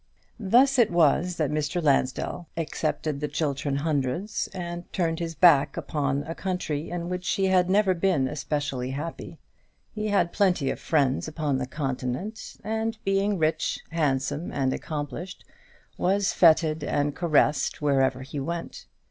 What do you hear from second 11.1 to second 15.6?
upon the Continent; and being rich, handsome, and accomplished,